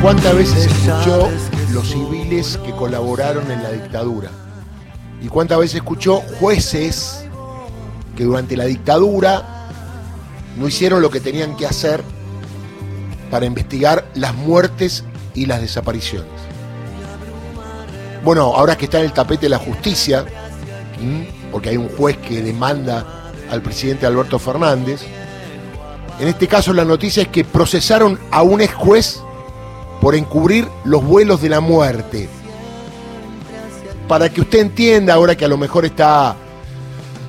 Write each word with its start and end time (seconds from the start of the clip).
¿Cuántas 0.00 0.36
veces 0.36 0.66
escuchó 0.66 1.28
los 1.72 1.88
civiles 1.88 2.56
que 2.64 2.70
colaboraron 2.70 3.50
en 3.50 3.64
la 3.64 3.72
dictadura? 3.72 4.30
¿Y 5.20 5.26
cuántas 5.26 5.58
veces 5.58 5.76
escuchó 5.76 6.22
jueces 6.38 7.26
que 8.16 8.22
durante 8.22 8.56
la 8.56 8.64
dictadura 8.64 9.66
no 10.56 10.68
hicieron 10.68 11.02
lo 11.02 11.10
que 11.10 11.18
tenían 11.18 11.56
que 11.56 11.66
hacer 11.66 12.04
para 13.28 13.44
investigar 13.44 14.08
las 14.14 14.34
muertes 14.36 15.02
y 15.34 15.46
las 15.46 15.60
desapariciones? 15.60 16.30
Bueno, 18.24 18.54
ahora 18.54 18.78
que 18.78 18.84
está 18.84 19.00
en 19.00 19.06
el 19.06 19.12
tapete 19.12 19.48
la 19.48 19.58
justicia, 19.58 20.24
porque 21.50 21.70
hay 21.70 21.76
un 21.76 21.88
juez 21.88 22.16
que 22.18 22.40
demanda 22.40 23.04
al 23.50 23.62
presidente 23.62 24.06
Alberto 24.06 24.38
Fernández, 24.38 25.02
en 26.20 26.28
este 26.28 26.46
caso 26.46 26.72
la 26.72 26.84
noticia 26.84 27.24
es 27.24 27.28
que 27.28 27.44
procesaron 27.44 28.18
a 28.30 28.42
un 28.42 28.60
ex 28.60 28.72
juez 28.74 29.22
por 30.00 30.14
encubrir 30.14 30.68
los 30.84 31.04
vuelos 31.04 31.42
de 31.42 31.48
la 31.48 31.58
muerte. 31.60 32.28
Para 34.06 34.28
que 34.30 34.40
usted 34.40 34.60
entienda, 34.60 35.14
ahora 35.14 35.36
que 35.36 35.44
a 35.44 35.48
lo 35.48 35.58
mejor 35.58 35.84
está 35.84 36.36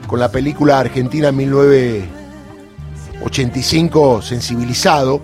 con 0.07 0.19
la 0.19 0.31
película 0.31 0.77
Argentina 0.79 1.31
1985 1.31 4.21
sensibilizado, 4.21 5.21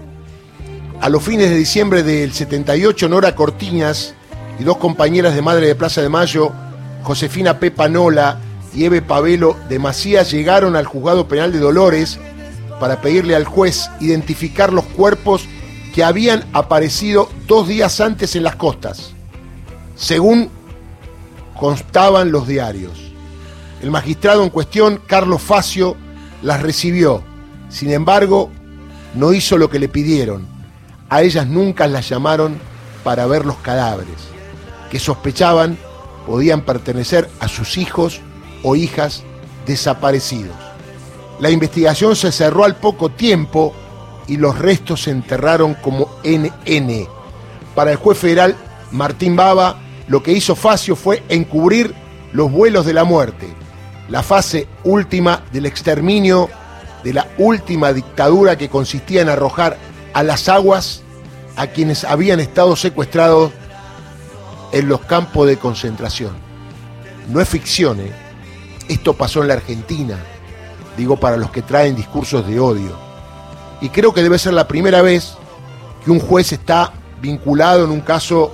a 1.02 1.10
los 1.10 1.24
fines 1.24 1.50
de 1.50 1.58
diciembre 1.58 2.04
del 2.04 2.32
78, 2.34 3.10
Nora 3.10 3.36
Cortiñas 3.36 4.14
y 4.60 4.64
dos 4.64 4.78
compañeras 4.78 5.36
de 5.36 5.42
Madre 5.42 5.68
de 5.68 5.76
Plaza 5.76 6.02
de 6.02 6.10
Mayo, 6.10 6.52
Josefina 7.04 7.60
Pepanola 7.60 8.40
y 8.74 8.86
Eve 8.86 9.02
Pavelo 9.02 9.58
de 9.70 9.80
Macías, 9.80 10.32
llegaron 10.32 10.76
al 10.76 10.86
juzgado 10.86 11.28
penal 11.28 11.52
de 11.52 11.60
Dolores 11.60 12.20
para 12.80 13.02
pedirle 13.02 13.36
al 13.36 13.46
juez 13.46 13.90
identificar 14.00 14.74
los 14.74 14.86
cuerpos 14.86 15.48
que 15.96 16.04
habían 16.04 16.44
aparecido 16.52 17.30
dos 17.48 17.70
días 17.70 18.02
antes 18.02 18.36
en 18.36 18.44
las 18.44 18.58
costas, 18.58 19.12
según 19.96 20.50
constaban 21.58 22.34
los 22.34 22.50
diarios. 22.50 22.92
El 23.82 23.92
magistrado 23.92 24.44
en 24.44 24.50
cuestión, 24.50 25.00
Carlos 25.08 25.42
Facio, 25.42 25.96
las 26.42 26.62
recibió. 26.62 27.24
Sin 27.70 27.94
embargo, 27.94 28.52
no 29.14 29.32
hizo 29.32 29.58
lo 29.58 29.70
que 29.70 29.80
le 29.80 29.88
pidieron. 29.88 30.46
A 31.08 31.22
ellas 31.22 31.48
nunca 31.48 31.88
las 31.88 32.10
llamaron 32.10 32.60
para 33.06 33.26
ver 33.26 33.46
los 33.46 33.56
cadáveres, 33.60 34.18
que 34.92 35.00
sospechaban 35.00 35.78
podían 36.28 36.64
pertenecer 36.64 37.30
a 37.40 37.48
sus 37.48 37.78
hijos 37.78 38.20
o 38.64 38.76
hijas 38.76 39.24
desaparecidos. 39.66 40.58
La 41.40 41.52
investigación 41.52 42.18
se 42.18 42.34
cerró 42.34 42.66
al 42.66 42.76
poco 42.76 43.08
tiempo 43.08 43.74
y 44.28 44.38
los 44.38 44.58
restos 44.58 45.04
se 45.04 45.12
enterraron 45.12 45.76
como 45.76 46.10
NN. 46.24 47.08
Para 47.74 47.92
el 47.92 47.98
juez 47.98 48.18
federal 48.18 48.56
Martín 48.92 49.36
Baba, 49.36 49.78
lo 50.08 50.24
que 50.24 50.32
hizo 50.32 50.56
Facio 50.56 50.96
fue 50.96 51.24
encubrir 51.30 51.94
los 52.34 52.52
vuelos 52.52 52.86
de 52.86 52.94
la 52.94 53.04
muerte, 53.04 53.48
la 54.10 54.24
fase 54.24 54.68
última 54.84 55.44
del 55.52 55.66
exterminio 55.66 56.50
de 57.04 57.14
la 57.14 57.28
última 57.38 57.94
dictadura 57.94 58.58
que 58.58 58.70
consistía 58.70 59.22
en 59.22 59.30
arrojar 59.30 59.78
a 60.14 60.24
las 60.24 60.50
aguas 60.50 61.04
a 61.56 61.68
quienes 61.68 62.04
habían 62.04 62.40
estado 62.40 62.76
secuestrados 62.76 63.52
en 64.72 64.88
los 64.88 65.02
campos 65.02 65.48
de 65.48 65.58
concentración. 65.58 66.34
No 67.30 67.40
es 67.40 67.48
ficción, 67.48 68.00
¿eh? 68.00 68.12
esto 68.90 69.14
pasó 69.14 69.42
en 69.42 69.50
la 69.50 69.54
Argentina, 69.56 70.18
digo 70.98 71.18
para 71.18 71.38
los 71.38 71.52
que 71.52 71.62
traen 71.62 71.96
discursos 71.96 72.48
de 72.48 72.60
odio 72.60 73.05
y 73.82 73.90
creo 73.90 74.14
que 74.14 74.24
debe 74.24 74.38
ser 74.38 74.54
la 74.54 74.68
primera 74.68 75.02
vez 75.02 75.38
que 76.04 76.12
un 76.12 76.20
juez 76.20 76.52
está 76.54 76.94
vinculado 77.22 77.86
en 77.86 77.92
un 77.92 78.02
caso 78.02 78.54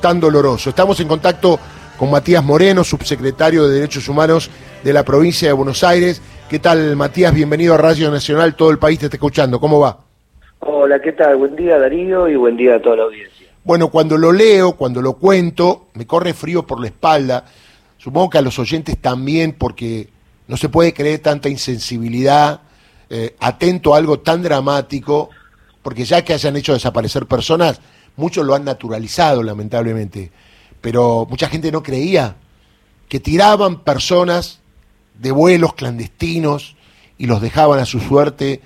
tan 0.00 0.20
doloroso. 0.20 0.70
Estamos 0.70 0.98
en 1.00 1.08
contacto 1.08 1.58
con 1.98 2.10
Matías 2.10 2.44
Moreno, 2.44 2.84
subsecretario 2.84 3.66
de 3.66 3.74
Derechos 3.74 4.08
Humanos 4.08 4.50
de 4.82 4.92
la 4.92 5.04
provincia 5.04 5.48
de 5.48 5.54
Buenos 5.54 5.82
Aires. 5.84 6.20
¿Qué 6.48 6.58
tal, 6.58 6.96
Matías? 6.96 7.34
Bienvenido 7.34 7.74
a 7.74 7.78
Radio 7.78 8.10
Nacional, 8.10 8.54
todo 8.54 8.70
el 8.70 8.78
país 8.78 8.98
te 8.98 9.06
está 9.06 9.16
escuchando. 9.16 9.58
¿Cómo 9.60 9.80
va? 9.80 9.98
Hola, 10.60 11.00
¿qué 11.00 11.12
tal? 11.12 11.36
Buen 11.36 11.56
día, 11.56 11.78
Darío, 11.78 12.28
y 12.28 12.36
buen 12.36 12.56
día 12.56 12.76
a 12.76 12.82
toda 12.82 12.96
la 12.96 13.02
audiencia. 13.04 13.46
Bueno, 13.64 13.88
cuando 13.88 14.18
lo 14.18 14.32
leo, 14.32 14.72
cuando 14.72 15.00
lo 15.00 15.14
cuento, 15.14 15.86
me 15.94 16.06
corre 16.06 16.34
frío 16.34 16.66
por 16.66 16.80
la 16.80 16.86
espalda. 16.86 17.44
Supongo 17.98 18.30
que 18.30 18.38
a 18.38 18.42
los 18.42 18.58
oyentes 18.58 18.98
también, 18.98 19.52
porque 19.52 20.08
no 20.46 20.56
se 20.56 20.68
puede 20.68 20.92
creer 20.92 21.20
tanta 21.20 21.48
insensibilidad 21.48 22.60
eh, 23.16 23.36
atento 23.38 23.94
a 23.94 23.98
algo 23.98 24.18
tan 24.18 24.42
dramático, 24.42 25.30
porque 25.82 26.04
ya 26.04 26.24
que 26.24 26.34
hayan 26.34 26.56
hecho 26.56 26.72
desaparecer 26.72 27.26
personas, 27.26 27.80
muchos 28.16 28.44
lo 28.44 28.56
han 28.56 28.64
naturalizado, 28.64 29.40
lamentablemente, 29.44 30.32
pero 30.80 31.24
mucha 31.30 31.48
gente 31.48 31.70
no 31.70 31.80
creía 31.80 32.34
que 33.08 33.20
tiraban 33.20 33.84
personas 33.84 34.58
de 35.16 35.30
vuelos 35.30 35.74
clandestinos 35.74 36.74
y 37.16 37.26
los 37.26 37.40
dejaban 37.40 37.78
a 37.78 37.84
su 37.84 38.00
suerte 38.00 38.62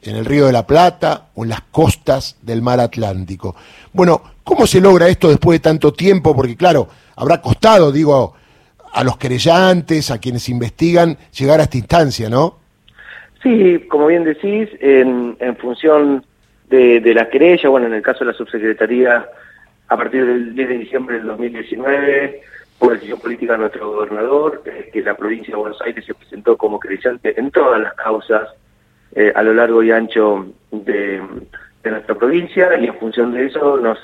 en 0.00 0.16
el 0.16 0.24
Río 0.24 0.46
de 0.46 0.52
la 0.52 0.66
Plata 0.66 1.26
o 1.34 1.44
en 1.44 1.50
las 1.50 1.60
costas 1.70 2.36
del 2.40 2.62
mar 2.62 2.80
Atlántico. 2.80 3.54
Bueno, 3.92 4.22
¿cómo 4.44 4.66
se 4.66 4.80
logra 4.80 5.08
esto 5.08 5.28
después 5.28 5.56
de 5.56 5.60
tanto 5.60 5.92
tiempo? 5.92 6.34
Porque 6.34 6.56
claro, 6.56 6.88
habrá 7.16 7.42
costado, 7.42 7.92
digo, 7.92 8.32
a 8.94 9.04
los 9.04 9.18
querellantes, 9.18 10.10
a 10.10 10.16
quienes 10.16 10.48
investigan, 10.48 11.18
llegar 11.36 11.60
a 11.60 11.64
esta 11.64 11.76
instancia, 11.76 12.30
¿no? 12.30 12.63
Sí, 13.44 13.78
como 13.90 14.06
bien 14.06 14.24
decís, 14.24 14.70
en, 14.80 15.36
función 15.58 16.24
de, 16.70 17.12
la 17.14 17.28
querella, 17.28 17.68
bueno, 17.68 17.86
en 17.86 17.92
el 17.92 18.00
caso 18.00 18.20
de 18.20 18.32
la 18.32 18.38
subsecretaría, 18.38 19.28
a 19.88 19.96
partir 19.98 20.24
del 20.24 20.54
10 20.54 20.68
de 20.70 20.78
diciembre 20.78 21.16
del 21.18 21.26
2019, 21.26 22.40
por 22.78 22.94
decisión 22.94 23.20
política 23.20 23.52
de 23.52 23.58
nuestro 23.58 23.92
gobernador, 23.92 24.62
eh, 24.64 24.88
que 24.90 25.02
la 25.02 25.14
provincia 25.14 25.52
de 25.52 25.60
Buenos 25.60 25.80
Aires 25.82 26.06
se 26.06 26.14
presentó 26.14 26.56
como 26.56 26.80
querellante 26.80 27.38
en 27.38 27.50
todas 27.50 27.82
las 27.82 27.92
causas 27.92 28.48
eh, 29.14 29.30
a 29.36 29.42
lo 29.42 29.52
largo 29.52 29.82
y 29.82 29.90
ancho 29.90 30.46
de, 30.72 31.22
nuestra 31.84 32.14
provincia, 32.14 32.70
y 32.80 32.86
en 32.86 32.94
función 32.94 33.34
de 33.34 33.44
eso 33.44 33.76
nos, 33.76 33.98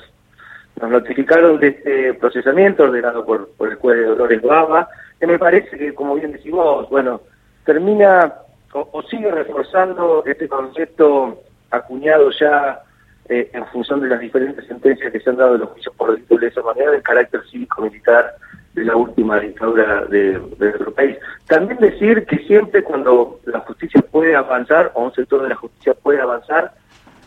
notificaron 0.79 1.59
de 1.59 1.69
este 1.69 2.13
procesamiento 2.13 2.83
ordenado 2.83 3.25
por, 3.25 3.49
por 3.57 3.69
el 3.69 3.75
juez 3.77 3.97
de 3.97 4.05
Dolores 4.05 4.41
Baba, 4.43 4.87
que 5.19 5.25
me 5.25 5.39
parece 5.39 5.75
que, 5.79 5.95
como 5.95 6.13
bien 6.13 6.31
decimos, 6.31 6.87
bueno, 6.91 7.21
termina 7.65 8.35
o, 8.73 9.01
sigue 9.03 9.31
reforzando 9.31 10.23
este 10.25 10.47
concepto 10.47 11.41
acuñado 11.69 12.31
ya 12.31 12.81
eh, 13.29 13.49
en 13.53 13.65
función 13.67 14.01
de 14.01 14.09
las 14.09 14.19
diferentes 14.19 14.65
sentencias 14.65 15.11
que 15.11 15.19
se 15.19 15.29
han 15.29 15.37
dado 15.37 15.55
en 15.55 15.61
los 15.61 15.69
juicios 15.69 15.95
por 15.95 16.11
delito 16.11 16.37
de 16.37 16.47
esa 16.47 16.61
manera 16.61 16.91
del 16.91 17.03
carácter 17.03 17.41
cívico-militar 17.49 18.35
de 18.73 18.85
la 18.85 18.95
última 18.95 19.39
dictadura 19.39 20.05
de, 20.05 20.39
nuestro 20.57 20.93
país. 20.93 21.17
También 21.47 21.79
decir 21.79 22.25
que 22.25 22.37
siempre 22.39 22.83
cuando 22.83 23.39
la 23.45 23.59
justicia 23.59 24.01
puede 24.01 24.35
avanzar, 24.35 24.91
o 24.93 25.03
un 25.03 25.13
sector 25.13 25.43
de 25.43 25.49
la 25.49 25.55
justicia 25.55 25.93
puede 25.93 26.21
avanzar, 26.21 26.73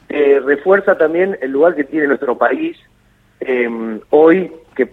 eh, 0.08 0.40
refuerza 0.44 0.96
también 0.96 1.36
el 1.42 1.50
lugar 1.50 1.74
que 1.74 1.84
tiene 1.84 2.06
nuestro 2.06 2.36
país 2.38 2.78
eh, 3.40 4.00
hoy, 4.10 4.52
que 4.74 4.86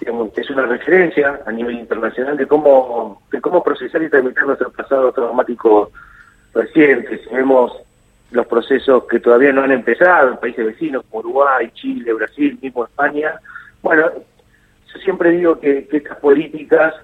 es 0.00 0.50
una 0.50 0.66
referencia 0.66 1.40
a 1.46 1.52
nivel 1.52 1.78
internacional 1.78 2.36
de 2.36 2.46
cómo, 2.46 3.22
de 3.30 3.40
cómo 3.40 3.62
procesar 3.62 4.02
y 4.02 4.08
tramitar 4.08 4.46
nuestro 4.46 4.70
pasado 4.70 5.12
traumático 5.12 5.90
reciente. 6.54 7.18
Si 7.18 7.34
vemos 7.34 7.72
los 8.30 8.46
procesos 8.46 9.04
que 9.04 9.20
todavía 9.20 9.52
no 9.52 9.62
han 9.62 9.72
empezado 9.72 10.30
en 10.30 10.36
países 10.38 10.66
vecinos 10.66 11.04
como 11.08 11.20
Uruguay, 11.20 11.70
Chile, 11.74 12.12
Brasil, 12.12 12.58
mismo 12.62 12.84
España, 12.84 13.34
bueno, 13.82 14.10
yo 14.92 15.00
siempre 15.00 15.30
digo 15.32 15.58
que, 15.58 15.88
estas 15.90 16.18
políticas 16.18 16.94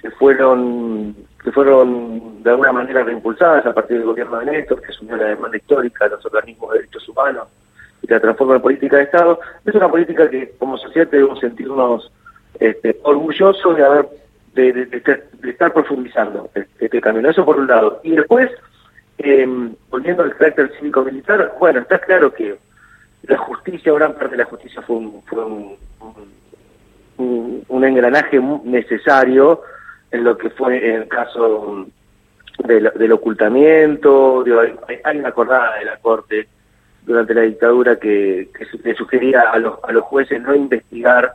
que 0.00 0.10
fueron 0.10 1.14
que 1.42 1.52
fueron 1.52 2.42
de 2.42 2.50
alguna 2.50 2.72
manera 2.72 3.04
reimpulsadas 3.04 3.66
a 3.66 3.74
partir 3.74 3.98
del 3.98 4.06
gobierno 4.06 4.38
de 4.38 4.46
Néstor, 4.46 4.80
que 4.80 4.92
asumió 4.92 5.14
la 5.16 5.26
demanda 5.26 5.58
histórica 5.58 6.06
de 6.06 6.12
los 6.12 6.24
organismos 6.24 6.72
de 6.72 6.78
derechos 6.78 7.06
humanos 7.06 7.48
y 8.00 8.06
la 8.06 8.18
transforma 8.18 8.56
en 8.56 8.62
política 8.62 8.96
de 8.96 9.02
Estado, 9.02 9.38
es 9.66 9.74
una 9.74 9.90
política 9.90 10.30
que 10.30 10.54
como 10.58 10.78
sociedad 10.78 11.08
debemos 11.10 11.40
sentirnos 11.40 12.10
este, 12.60 12.98
orgulloso 13.02 13.74
de 13.74 13.84
haber 13.84 14.08
de, 14.54 15.02
estar 15.42 15.72
profundizando 15.72 16.50
este 16.78 17.00
camino. 17.00 17.28
Eso 17.28 17.44
por 17.44 17.58
un 17.58 17.66
lado. 17.66 18.00
Y 18.02 18.12
después, 18.12 18.50
em, 19.18 19.74
volviendo 19.90 20.22
al 20.22 20.36
carácter 20.36 20.72
cívico-militar, 20.78 21.54
bueno, 21.58 21.80
está 21.80 21.98
claro 21.98 22.32
que 22.32 22.56
la 23.26 23.38
justicia, 23.38 23.92
gran 23.92 24.14
parte 24.14 24.30
de 24.30 24.36
la 24.38 24.44
justicia 24.44 24.82
fue 24.82 24.96
un, 24.96 25.22
fue 25.24 25.44
un, 27.16 27.84
engranaje 27.84 28.40
necesario 28.64 29.62
en 30.10 30.24
lo 30.24 30.38
que 30.38 30.50
fue 30.50 30.94
el 30.94 31.08
caso 31.08 31.86
del, 32.64 33.12
ocultamiento, 33.12 34.44
hay, 34.60 34.98
hay, 35.04 35.18
una 35.18 35.28
acordada 35.28 35.78
de 35.78 35.84
la 35.84 35.96
Corte 35.98 36.48
durante 37.04 37.34
la 37.34 37.42
dictadura 37.42 37.96
que, 37.96 38.48
que, 38.56 38.94
sugería 38.94 39.42
a 39.52 39.58
los, 39.58 39.78
a 39.82 39.92
los 39.92 40.04
jueces 40.04 40.40
no 40.40 40.54
investigar 40.54 41.34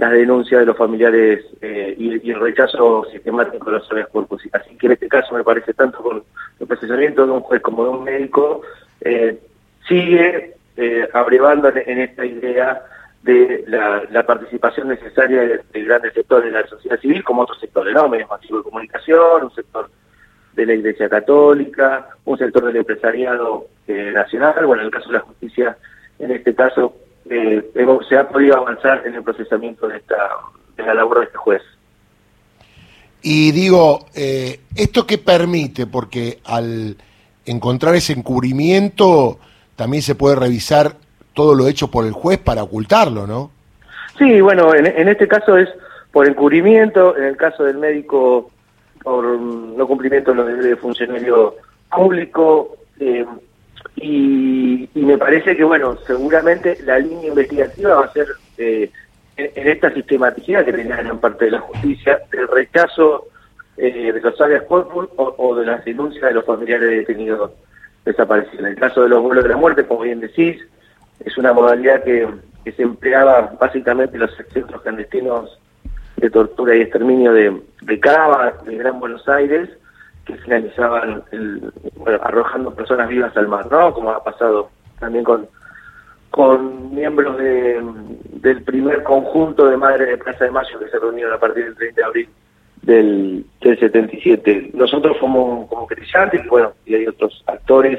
las 0.00 0.12
denuncias 0.12 0.60
de 0.60 0.66
los 0.66 0.78
familiares 0.78 1.44
eh, 1.60 1.94
y, 1.98 2.30
el 2.30 2.40
rechazo 2.40 3.04
sistemático 3.12 3.70
de 3.70 3.78
los 3.78 3.90
habeas 3.90 4.08
corpus. 4.08 4.42
Así 4.50 4.74
que 4.76 4.86
en 4.86 4.92
este 4.92 5.08
caso 5.08 5.34
me 5.34 5.44
parece 5.44 5.74
tanto 5.74 5.98
con 5.98 6.22
el 6.58 6.66
procesamiento 6.66 7.26
de 7.26 7.32
un 7.32 7.40
juez 7.42 7.60
como 7.60 7.84
de 7.84 7.90
un 7.90 8.04
médico, 8.04 8.62
eh, 9.02 9.38
sigue 9.86 10.54
eh, 10.78 11.06
abrevando 11.12 11.68
en, 11.68 12.00
esta 12.00 12.24
idea 12.24 12.82
de 13.22 13.62
la, 13.66 14.24
participación 14.24 14.88
necesaria 14.88 15.60
de, 15.70 15.84
grandes 15.84 16.14
sectores 16.14 16.50
de 16.50 16.58
la 16.58 16.66
sociedad 16.66 16.98
civil, 16.98 17.22
como 17.22 17.42
otros 17.42 17.60
sectores, 17.60 17.92
¿no? 17.92 18.08
Medios 18.08 18.30
masivos 18.30 18.64
de 18.64 18.70
comunicación, 18.70 19.44
un 19.44 19.54
sector 19.54 19.90
de 20.54 20.64
la 20.64 20.72
Iglesia 20.72 21.10
Católica, 21.10 22.08
un 22.24 22.38
sector 22.38 22.64
del 22.64 22.76
empresariado 22.76 23.66
eh, 23.86 24.12
nacional, 24.14 24.64
bueno, 24.64 24.80
en 24.80 24.86
el 24.86 24.92
caso 24.92 25.08
de 25.08 25.18
la 25.18 25.20
justicia, 25.20 25.76
en 26.18 26.30
este 26.30 26.54
caso, 26.54 26.94
eh, 27.30 27.70
se 28.08 28.16
ha 28.16 28.28
podido 28.28 28.56
avanzar 28.56 29.06
en 29.06 29.14
el 29.14 29.22
procesamiento 29.22 29.88
de, 29.88 29.98
esta, 29.98 30.16
de 30.76 30.82
la 30.82 30.94
labor 30.94 31.20
de 31.20 31.26
este 31.26 31.38
juez. 31.38 31.62
Y 33.22 33.52
digo, 33.52 34.06
eh, 34.14 34.60
¿esto 34.74 35.06
qué 35.06 35.18
permite? 35.18 35.86
Porque 35.86 36.40
al 36.44 36.96
encontrar 37.44 37.94
ese 37.94 38.14
encubrimiento, 38.14 39.38
también 39.76 40.02
se 40.02 40.14
puede 40.14 40.36
revisar 40.36 40.96
todo 41.32 41.54
lo 41.54 41.68
hecho 41.68 41.88
por 41.88 42.04
el 42.04 42.12
juez 42.12 42.38
para 42.38 42.62
ocultarlo, 42.62 43.26
¿no? 43.26 43.50
Sí, 44.18 44.40
bueno, 44.40 44.74
en, 44.74 45.08
este 45.08 45.28
caso 45.28 45.56
es 45.56 45.68
por 46.12 46.26
encubrimiento, 46.26 47.16
en 47.16 47.24
el 47.24 47.36
caso 47.36 47.64
del 47.64 47.78
médico 47.78 48.50
por 49.02 49.24
no 49.24 49.86
cumplimiento 49.86 50.32
de 50.32 50.36
los 50.36 50.46
deberes 50.46 50.70
de 50.70 50.76
funcionario 50.76 51.54
público, 51.90 52.76
eh, 52.98 53.24
y, 53.96 54.39
me 54.94 55.18
parece 55.18 55.56
que, 55.56 55.64
bueno, 55.64 55.96
seguramente 56.06 56.78
la 56.84 56.98
línea 56.98 57.28
investigativa 57.28 57.94
va 57.94 58.06
a 58.06 58.12
ser 58.12 58.26
eh, 58.58 58.90
en, 59.36 59.68
esta 59.68 59.92
sistematicidad 59.92 60.64
que 60.64 60.72
tenía 60.72 61.00
en 61.00 61.18
parte 61.18 61.46
de 61.46 61.52
la 61.52 61.60
justicia, 61.60 62.20
el 62.32 62.48
rechazo 62.48 63.28
eh, 63.76 64.12
de 64.12 64.20
los 64.20 64.40
áreas 64.40 64.64
corpus 64.64 65.08
o, 65.16 65.54
de 65.54 65.66
las 65.66 65.84
denuncias 65.84 66.22
de 66.22 66.34
los 66.34 66.44
familiares 66.44 66.90
detenidos 66.90 67.52
desaparecidos. 68.04 68.60
En 68.60 68.66
el 68.66 68.76
caso 68.76 69.02
de 69.02 69.10
los 69.10 69.22
vuelos 69.22 69.44
de 69.44 69.50
la 69.50 69.56
muerte, 69.56 69.86
como 69.86 70.00
bien 70.02 70.20
decís, 70.20 70.60
es 71.24 71.38
una 71.38 71.52
modalidad 71.52 72.02
que, 72.02 72.28
se 72.76 72.82
empleaba 72.82 73.56
básicamente 73.58 74.14
en 74.14 74.20
los 74.20 74.36
centros 74.52 74.82
clandestinos 74.82 75.58
de 76.18 76.30
tortura 76.30 76.76
y 76.76 76.82
exterminio 76.82 77.32
de, 77.32 77.58
de 77.80 77.98
Cava, 77.98 78.52
de 78.64 78.76
Gran 78.76 79.00
Buenos 79.00 79.26
Aires, 79.28 79.70
que 80.24 80.36
finalizaban 80.36 81.24
arrojando 82.22 82.74
personas 82.74 83.08
vivas 83.08 83.36
al 83.36 83.48
mar, 83.48 83.66
¿no? 83.70 83.92
Como 83.94 84.10
ha 84.10 84.22
pasado 84.22 84.70
también 85.00 85.24
con 85.24 85.48
con 86.30 86.94
miembros 86.94 87.36
de, 87.38 87.82
del 88.40 88.62
primer 88.62 89.02
conjunto 89.02 89.66
de 89.66 89.76
Madres 89.76 90.08
de 90.08 90.18
Plaza 90.18 90.44
de 90.44 90.50
Mayo 90.52 90.78
que 90.78 90.88
se 90.88 90.98
reunieron 90.98 91.34
a 91.34 91.38
partir 91.38 91.64
del 91.64 91.74
30 91.74 92.00
de 92.00 92.06
abril 92.06 92.28
del, 92.82 93.46
del 93.60 93.78
77. 93.78 94.70
Nosotros 94.74 95.16
como, 95.18 95.66
como 95.68 95.88
y 95.90 96.48
bueno, 96.48 96.72
y 96.86 96.94
hay 96.94 97.06
otros 97.06 97.42
actores, 97.46 97.98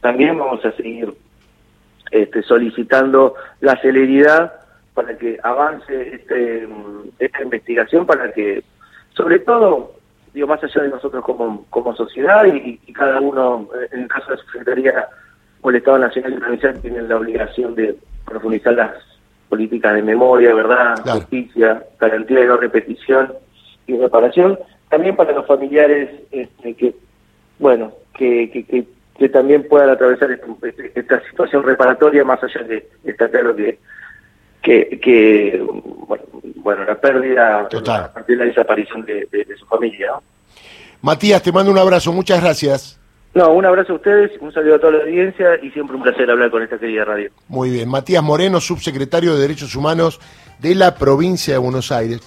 también 0.00 0.38
vamos 0.38 0.64
a 0.64 0.72
seguir 0.72 1.12
este, 2.10 2.42
solicitando 2.42 3.34
la 3.60 3.76
celeridad 3.80 4.54
para 4.94 5.16
que 5.16 5.38
avance 5.42 6.14
este, 6.14 6.66
esta 7.18 7.42
investigación, 7.42 8.06
para 8.06 8.32
que, 8.32 8.64
sobre 9.10 9.40
todo, 9.40 9.92
digo, 10.32 10.46
más 10.46 10.62
allá 10.64 10.82
de 10.82 10.88
nosotros 10.88 11.22
como, 11.22 11.66
como 11.70 11.94
sociedad 11.94 12.46
y, 12.46 12.80
y 12.84 12.92
cada 12.92 13.20
uno, 13.20 13.68
en 13.92 14.02
el 14.02 14.08
caso 14.08 14.30
de 14.30 14.36
la 14.36 14.42
Secretaría 14.42 15.08
o 15.68 15.70
el 15.70 15.76
Estado 15.76 15.98
Nacional 15.98 16.32
y 16.32 16.36
Provincial 16.36 16.80
tienen 16.80 17.08
la 17.08 17.16
obligación 17.16 17.74
de 17.74 17.96
profundizar 18.24 18.72
las 18.74 18.92
políticas 19.48 19.94
de 19.94 20.02
memoria, 20.02 20.54
verdad, 20.54 20.96
justicia, 21.04 21.84
garantía 22.00 22.40
de 22.40 22.46
no 22.46 22.56
repetición 22.56 23.32
y 23.86 23.96
reparación, 23.96 24.58
también 24.88 25.16
para 25.16 25.32
los 25.32 25.46
familiares 25.46 26.10
este, 26.30 26.74
que, 26.74 26.94
bueno, 27.58 27.92
que, 28.14 28.50
que, 28.50 28.86
que, 29.18 29.28
también 29.28 29.66
puedan 29.68 29.90
atravesar 29.90 30.30
este, 30.30 30.92
esta 30.94 31.22
situación 31.28 31.62
reparatoria, 31.62 32.24
más 32.24 32.42
allá 32.42 32.62
de 32.62 32.88
está 33.04 33.28
claro 33.28 33.54
que 33.54 33.78
que, 34.62 34.98
que 35.00 35.64
bueno, 36.56 36.84
la 36.84 36.94
pérdida 37.00 37.60
a 37.60 38.12
partir 38.12 38.36
de 38.36 38.44
la 38.44 38.44
desaparición 38.44 39.04
de, 39.04 39.26
de 39.30 39.56
su 39.56 39.64
familia. 39.66 40.14
Matías, 41.00 41.42
te 41.42 41.52
mando 41.52 41.70
un 41.70 41.78
abrazo, 41.78 42.12
muchas 42.12 42.42
gracias. 42.42 42.98
No, 43.34 43.52
un 43.52 43.64
abrazo 43.64 43.92
a 43.92 43.96
ustedes, 43.96 44.32
un 44.40 44.52
saludo 44.52 44.76
a 44.76 44.78
toda 44.78 44.92
la 44.94 45.04
audiencia 45.04 45.58
y 45.62 45.70
siempre 45.70 45.96
un 45.96 46.02
placer 46.02 46.30
hablar 46.30 46.50
con 46.50 46.62
esta 46.62 46.78
querida 46.78 47.04
radio. 47.04 47.30
Muy 47.48 47.70
bien, 47.70 47.88
Matías 47.88 48.22
Moreno, 48.22 48.60
subsecretario 48.60 49.34
de 49.34 49.40
Derechos 49.40 49.74
Humanos 49.76 50.20
de 50.58 50.74
la 50.74 50.94
provincia 50.94 51.54
de 51.54 51.58
Buenos 51.58 51.92
Aires. 51.92 52.20